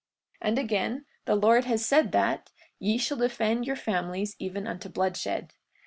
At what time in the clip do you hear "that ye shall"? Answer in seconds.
2.11-3.17